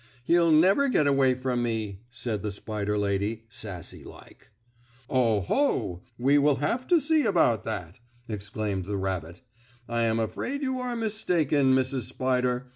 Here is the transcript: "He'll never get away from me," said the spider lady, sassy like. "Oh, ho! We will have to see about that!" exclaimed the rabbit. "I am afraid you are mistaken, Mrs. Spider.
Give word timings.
"He'll 0.23 0.51
never 0.51 0.89
get 0.89 1.05
away 1.05 1.35
from 1.35 1.61
me," 1.61 1.99
said 2.09 2.41
the 2.41 2.51
spider 2.51 2.97
lady, 2.97 3.43
sassy 3.49 4.03
like. 4.03 4.49
"Oh, 5.07 5.41
ho! 5.41 6.01
We 6.17 6.39
will 6.39 6.55
have 6.55 6.87
to 6.87 6.99
see 6.99 7.23
about 7.23 7.65
that!" 7.65 7.99
exclaimed 8.27 8.85
the 8.85 8.97
rabbit. 8.97 9.41
"I 9.87 10.01
am 10.05 10.19
afraid 10.19 10.63
you 10.63 10.79
are 10.79 10.95
mistaken, 10.95 11.75
Mrs. 11.75 12.07
Spider. 12.09 12.67